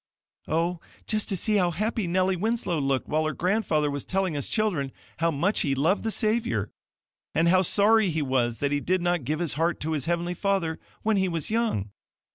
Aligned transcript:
"Oh, 0.47 0.79
just 1.05 1.29
to 1.29 1.37
see 1.37 1.57
how 1.57 1.69
happy 1.69 2.07
Nellie 2.07 2.35
Winslow 2.35 2.79
looked 2.79 3.07
while 3.07 3.23
her 3.27 3.33
grandfather 3.33 3.91
was 3.91 4.03
telling 4.03 4.35
us 4.35 4.47
children 4.47 4.91
how 5.17 5.29
much 5.29 5.59
he 5.59 5.75
loved 5.75 6.01
the 6.01 6.09
Savior, 6.09 6.71
and 7.35 7.49
how 7.49 7.61
sorry 7.61 8.09
he 8.09 8.23
was 8.23 8.57
that 8.57 8.71
he 8.71 8.79
did 8.79 9.03
not 9.03 9.25
give 9.25 9.37
his 9.37 9.53
heart 9.53 9.79
to 9.81 9.91
his 9.91 10.05
heavenly 10.05 10.33
Father 10.33 10.79
when 11.03 11.17
he 11.17 11.29
was 11.29 11.51
young. 11.51 11.91